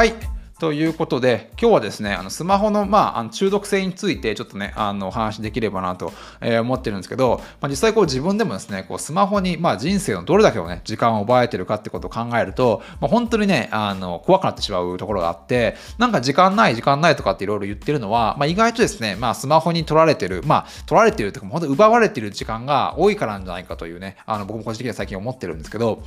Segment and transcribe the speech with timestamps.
[0.00, 0.14] はい。
[0.58, 26.02] ということで、今日はですね、あのスマホの,、まあ、あの中毒性についてちょっとね、あのお話しできればなと、え、思ってるんですけど、まあ、実際こう自分でもですね、こうスマホに、まあ、人生のどれだけのね、時間を奪われてるかってことを考えると、まあ、本当にね、あの怖くなってしまうところがあって、なんか時間ない、時間ないとかっていろいろ言ってるのは、まあ、意外とですね、まあ、スマホに取られてる、まあ、取られてるというか、本当に奪われてる時間が多いからなんじゃないかというね、あの僕も個人的には最近思ってるんですけど、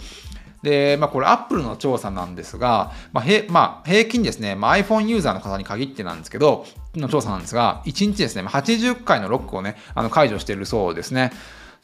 [0.64, 11.32] で、まあ、これ、アップルの調査なんですが、まあへまあ、平均ですね、まあ、iPhone ユーザーの方に限ってなんですけど、の調査なんですが、1日ですね、80回のロックをね、あの解除しているそうですね。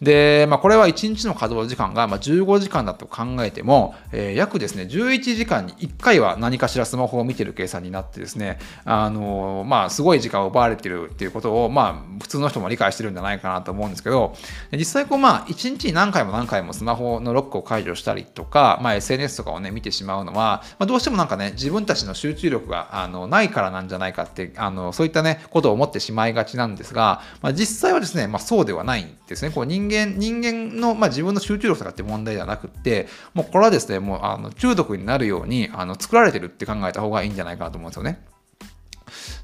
[0.02, 14.36] で、まあ、これは1日の稼働時間がま15時間だと考えても、えー、約ですね、11時間に1回は何かしらスマホを見てる計算になってですね、あのー、まあ、すごい時間を奪われてるっていうことを、まあ、普通の人も理解してるんじゃないかなと思うんですけど、
[14.72, 29.52] 実際こう、まあ、1日に何回も何回もスマホのロックを解除したりとか、まあ、SNS とかをね、見てしまうのは、まあ、どうしてもなんかね、自分たちの集中力があのないからなんじゃないかって、あのそういったね、ことを思ってしまいがちなんですが、まあ、実際はですね、まあ、そうではないんですね。
[29.52, 38.29] こう人間、人間の、まあ、自分の集中力とかって問題ではなくって、もうこれはですね、もうあの中毒になるようにあの作られてるって考えた方がいいんじゃないかなと思うんですよね。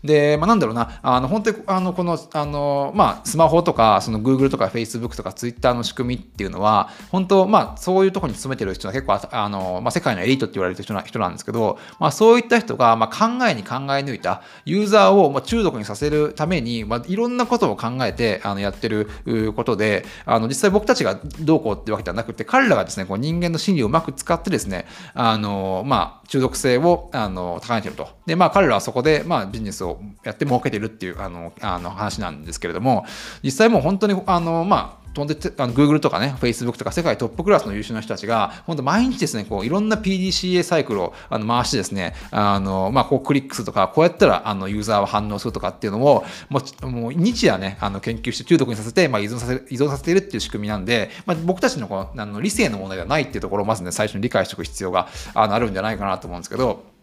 [0.06, 19.08] で、まあ、なんだろうな、あの本当にあのこのあの、まあ、スマホとか、その Google とか Facebook とか Twitter の仕組みっていうのは、本当、まあ、そういうところに勤めてる人は結構あの、まあ、世界のエリートって言われる人なんですけど、まあ、そういった人が、まあ、考えに考え抜いたユーザーを、まあ、中毒にさせるために、まあ、いろんなことを考えてあのやってる
[19.56, 28.09] ことで、あの実際僕たちがどうこうってうわけではなくて、彼らがですね、こう人間の心理をうまく使ってですね、あの、まあ、中毒性をあの高めてると。
[28.26, 33.06] で、まあ、彼らはそこで、まあ、ビジネスをやって儲けてるっていうあのあの話なんですけれども、
[33.44, 56.95] 実際もう本当に、あの、まあ、飛んであの Google とかね、Facebook とか世界トップクラスの優秀な人たちが、本当毎日ですね、こういろんな PDCA サイクルをあの回してですね、あの、まあ、こうクリック数とか、こうやったらあのユーザーは反応するとかっていうのを、もうもう日夜ね、あの研究して中毒にさせて、まあ、依存させ依存させているっていう仕組みなんで、まあ、僕たちのこのあの理性の問題ではないっていうところをまずね、最初に理解しておく必要があのあるんじゃないかなと思うんですけど、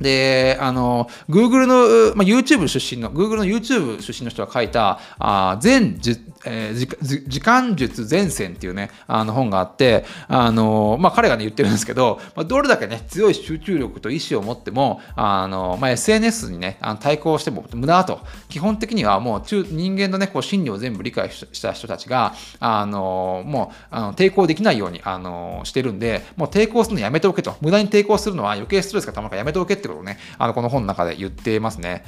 [0.00, 18.20] で、あの、Google の、まあ、YouTube 出身の、Google の YouTube 出身の人が書いた、あ全じ、えー、時間術前線っていうね、あの本があって、あの、まあ、彼がね言ってるんですけど、まあ、どれだけね、強い集中力と意志を持っても、あの、まあ、SNS にね、あの対抗しても無駄だと。
[18.48, 27.56] 基本的にはもう中人間のね、こう心理を全部理解した人たちが、あの、もう、あの抵抗できないように、あの、してるんで、もう抵抗するのやめておけと。
[27.60, 32.04] 無駄に抵抗するのは余計ストレスがたまるからやめておけってってことをね、あのこの本の中で言ってますね。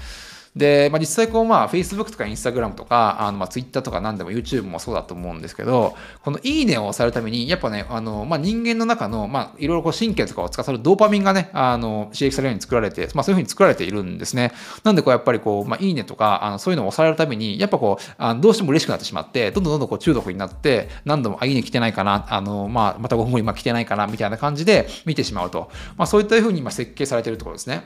[0.59, 14.53] で、まあ、実際こう、まあ、Facebook とか Instagram とか、あのまあ Twitter とか何でも YouTube もそうだと思うんですけど、このいいねを押されるために、やっぱね、あの、まあ、人間の中の、まあ、いろいろこう神経とかを司るドーパミンがね、あの、刺激されるように作られて、まあ、そういうふうに作られているんですね。
[14.83, 25.71] なんでこう、やっぱりこう、まあ、いいねとか、あのそういうのを押されるために、やっぱこう、あのどうしても嬉しくなってしまって、どんどんどんどんこう中毒になって、何度も、あ、いいね来てないかな、あの、まあ、また5分後に今来てないかな、みたいな感じで見てしまうと。
[25.97, 27.85] まあ、そういったふうに今設計されているところですね。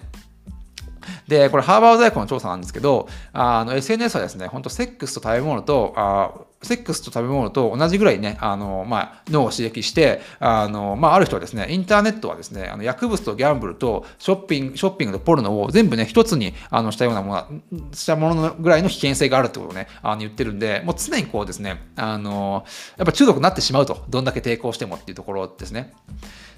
[1.29, 6.33] で、これハーバード大学の調査なんですけど、あの SNS はですね、本当セックスと食べ物と、あ
[6.63, 17.35] セックスと食べ物と同じぐらいね、あの、まあ、脳を刺激して、あの、まあ、ある人はですね、インターネットはですね、あの薬物とギャンブルとショッピング、ショッピングとポルノを全部ね、一つに、あの、したようなも
[17.73, 22.65] の、したものぐらいの危険性があるってことをね、あの、言ってるんで、もう常にこうですね、あの、
[22.97, 25.93] やっぱ中毒になってしまうと、どんだけ抵抗してもっていうところですね。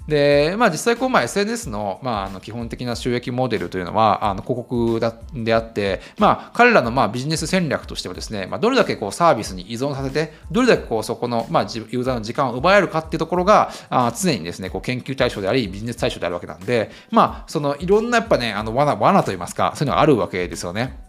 [0.07, 21.05] で、まあ、実際こう、まあ、SNS の,、まあ、あの基本的な収益モデルというのはあの広告だであって、まあ、彼らのまあビジネス戦略としてはですね、まあ、どれだけこうサービスに依存させてどれだけこうそこの、まあ、ユーザーの時間を奪えるかっていうところがあ常にですねこう研究対象でありビジネス対象であるわけなんで、まあ、そのいろんなやっぱねあの罠罠といいますかそういうのがあるわけですよね。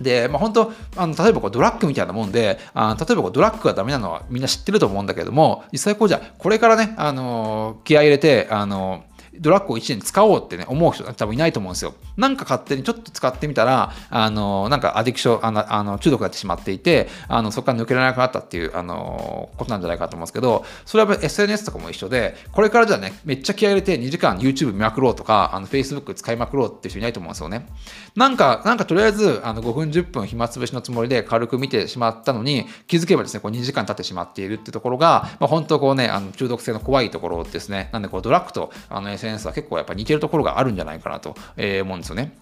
[0.00, 9.04] で、まあ、本当あの例えばこうドラッグみたいなもんであ例えばこうドラッグがダメなのはみんな知ってると思うんだけども実際こうじゃこれからね、あの気合い入れて、あの
[9.40, 11.94] ドラッグを1年使おうってね、思う人多分いないと思うんですよ。
[12.16, 27.68] なんか勝手にちょっと使ってみたら、あの、なんかアディクション、あの、あの中毒になってしまっていて、あの、そこから抜けられなくなったっていう、あの、ことなんじゃないかと思うんですけど、それは SNS とかも一緒で、これからじゃね、めっちゃ気合入れて2時間 YouTube 見まくろうとか、あの、Facebook 使いまくろうっていう人いないと思うんですよね。
[28.16, 37.88] なんか、なんかとりあえず、あの、5分10分暇つぶしのつもりで軽く見てしまったのに、気づけばですね、こう2時間経ってしまっているってところが、まあ、本当こうね、あの中毒性の怖いところですね。
[37.92, 42.36] なんでこうドラッグとあの SNS センスは結構やっぱ似てるところがあるんじゃないかなと、え思うんですよね。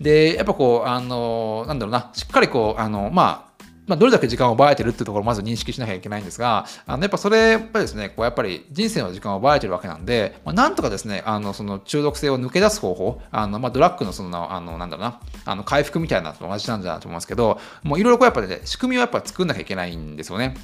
[0.00, 3.46] で、やっぱこう、あの、なんだろうな、しっかりこう、あの、まあ、
[3.86, 20.56] まあ、どれだけ時間を奪われてるっていうところをまず認識しなきゃいけないんですが、あのやっぱそれ、やっぱりですね、こうやっぱり人生の時間を奪われてるわけなんで、まあ、なんとかですね、あのその中毒性を抜け出す方法、あのまあ、ドラッグのその、あのなんだろうな、あの回復みたいなのと同じなんじゃないと思うんですけど、もういろいろこうやっぱり、ね、仕組みをやっぱ作んなきゃいけないんですよね。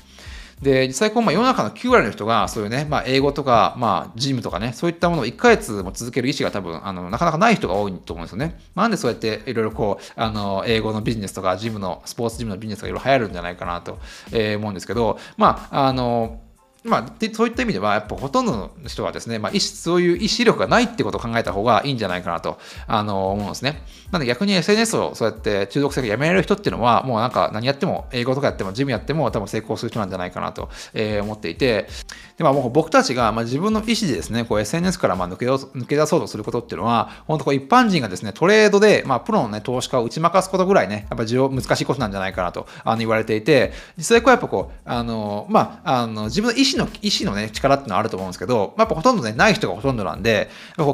[0.62, 8.58] で、実際こう、まあ、世の中の9割の人が、そういうね、まあ、英語とか、まあ、ジムとかね、そういったものを1ヶ月も続ける意思が多分、あの、なかなかない人が多いと思うんですよね。
[8.76, 13.98] まあ、なんでそうやっていろいろこう、あの、英語のビジネスとか、ジムの、スポーツジムのビジネスがいろいろ流行るんじゃないかなと、
[14.30, 16.40] えー、思うんですけど、まあ、あの、
[16.84, 22.58] まあ、でそういった意味では、やっぱほとんどの人はですね、まあ、そういう意志力がないってことを考えた方がいいんじゃないかなと
[22.88, 23.82] あの思うんですね。
[24.10, 31.88] なので逆に SNS をそうやって中毒性がやめられる人っていうのは、もうなんか何やっても、英語とかやっても、ジムやっても多分成功する人なんじゃないかなと、えー、思っていて、
[32.36, 50.50] でまあ、もう僕たちが、まあ、自分の意思でですね、こう SNS からまあ抜け抜け出そうとすることっていうのは、本当こう一般人がですね、トレードで、まあ、プロの、ね、投資家を打ち負かすことぐらいね、やっぱ需要難しいことなんじゃないかなとあの言われていて、実際こうやっぱこう、あの、まあ、あの自分の意思の、意思のね、力ってのはあると思うんですけど、まやっぱほとんどね、ない人がほとんどなんで、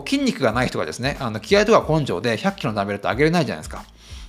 [0.07, 3.85] 筋肉がない人がですね、あの気合とか根性で100キロのダンベルって上げれないじゃないですか。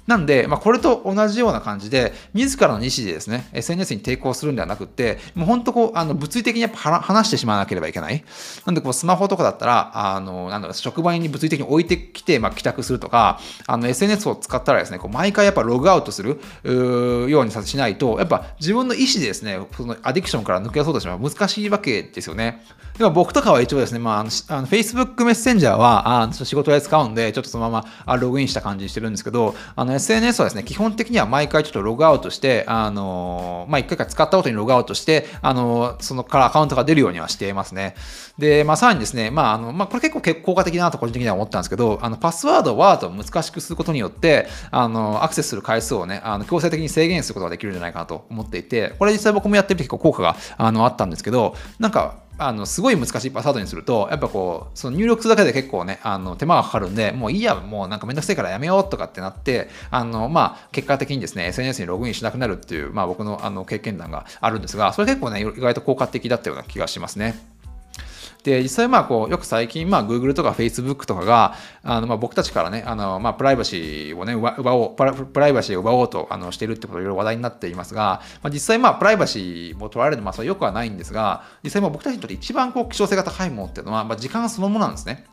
[0.09, 8.23] なんで、まあ、これと同じような感じで、自らの意思でですね、SNS に抵抗するんではなくって、もう本当こう、あの物理的にやっぱ話してしまわなければいけない。
[8.65, 22.63] なんで、こう、スマホとかだったら、あの、なんだろう、職場に物理的に置いてきて、まあ、帰宅するとか、あの、SNS を使ったらですね、こう毎回やっぱログアウトするようにしないと、やっぱ自分の意思でですね、そのアディクションから抜け出そうとしても難しいわけですよね。
[22.97, 37.95] でも僕とかは一応ですね、まあ、あの、あの Facebook メッセンジャーは、あ仕事で使うんで、ちょっとそのままあログインした感じにしてるんですけど、あの、SNS はですね、基本的には毎回ちょっとログアウトして、あの、まあ、一回か使ったことにログアウトして、あの、そのからアカウントが出るようにはしていますね。
[38.37, 67.58] で、まあ、さらにですね、まあ、あの、まあ、これ結構効果的だなと個人的には思ったんですけど、あの、パスワード、ワード難しくすることによって、あの、アクセスする回数をね、あの、強制的に制限することができるんじゃないかなと思っていて、これ実際僕もやってみて結構効果が、あの、あったんですけど、なんか、あのすごい難しいパスワードにすると、やっぱこう、その入力するだけで結構ね、あの手間がかかるんで、もういいや、もうなんかめんどくせえからやめようとかってなって、あの、まあ、結果的にですね、SNS にログインしなくなるっていう、まあ僕のあの経験談があるんですが、それ結構ね、意外と効果的だったような気がしますね。
[68.43, 85.25] で、実際まあこう、よく最近、まあ Google とか Facebook とかが、あのまあ僕たちからね、あのまあプライバシーをね、奪おう、プライバシーを奪おうとあのしてるってことがいろいろ話題になっていますが、まあ、実際まあプライバシーを取られるのはそれよくはないんですが、実際まあ僕たちにとって一番こう希少性が高いものっていうのは、まあ、時間そのものなんですね。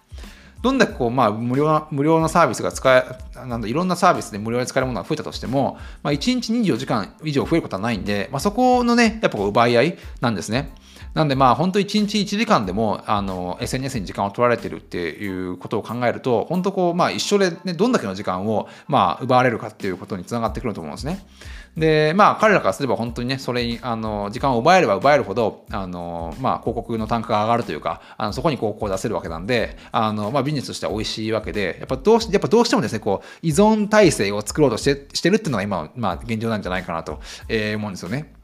[0.62, 3.04] どんだけこう、まあ、無料な無料なサービスが使え、
[3.46, 10.72] なんだいろんなサービスで無料で使えるものが増えたとしても、まあ、1日24時間以上増えることはないんで、まあ、そこのね、やっぱ奪い合いなんですね。
[11.16, 21.26] なんでまあ本当1日1時間でもあの SNS に時間を取られてるっていうことを考えると本当こうまあ一緒で、ね、どんだけの時間をまあ奪われるかっていうことにつながってくると思うんですね。
[21.74, 38.36] でまあ彼らからすれば本当にねそれにあの時間を奪えれば奪えるほどあのまあ広告の単価が上がるというかあのそこに広告を出せるわけなんであのまあビジネスとしては美味しいわけでやっぱどうしやっぱどうしてもですねこう依存体制を作ろうとしてしてるっていうのが今まあ現状なんじゃないかなと、えー、思うんですよね。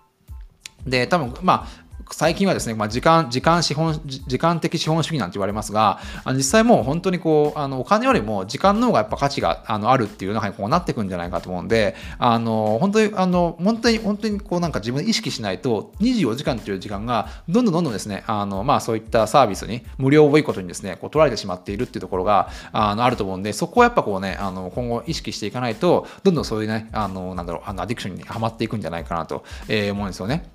[0.87, 30.51] で、多分、まあ、最近はですね、まあ、時間、時間資本、時間的資本主義なんて言われますが、あの実際もう本当にこう、あのお金よりも時間の方がやっぱ価値があのあるっていう中にこうなってくんじゃないかと思うんで、あの、本当に、あの、本当に、本当にこうなんか自分で意識しないと、24時間っていう時間が、どんどんどんどんですね、あの、まあそういったサービスに無料多いことにですね、こう取られてしまっているっていうところが、あの、あると思うんで、そこはやっぱこうね、あの、今後意識していかないと、どんどんそういうね、あの、なんだろう、あの、アディクションにはまっていくんじゃないかなと、えー、思うんですよね。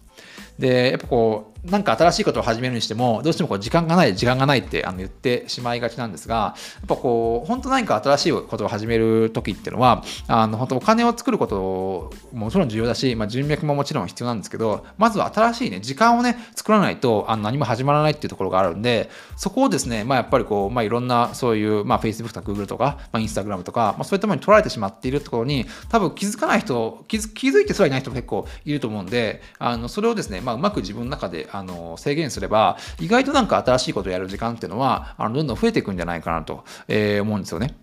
[0.60, 37.76] で、やっぱこうう、なんか新しいことを始めるにしても、どうしてもこう時間がない、時間がないってあの言ってしまいがちなんですが、やっぱこう、本当何か新しいことを始める時っていうのは、あの本当お金を作ることももちろん重要だし、まあ、人脈ももちろん必要なんですけど、まずは新しいね、時間をね、作らないとあの何も始まらないっていうところがあるんで、そこをですね、まあ、やっぱりこう、まあ、いろんなそういう、まあ、Facebook とか Google とか、まあ、Instagram とか、まあ、そういったものに取られてしまっているところに、多分気づかない人、気づ気づいてすらいない人も結構いると思うんで、あのそれをですね、まあ、うまく自分の中であの制限すれば、意外となんか新しいことをやる時間っていうのは、あのどんどん増えていくんじゃないかなと、えー、思うんですよね。